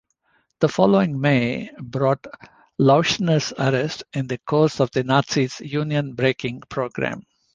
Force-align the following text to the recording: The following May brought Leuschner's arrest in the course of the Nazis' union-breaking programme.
The 0.61 0.67
following 0.67 1.21
May 1.21 1.69
brought 1.79 2.25
Leuschner's 2.79 3.53
arrest 3.59 4.01
in 4.13 4.25
the 4.25 4.39
course 4.39 4.79
of 4.79 4.89
the 4.89 5.03
Nazis' 5.03 5.59
union-breaking 5.59 6.61
programme. 6.69 7.27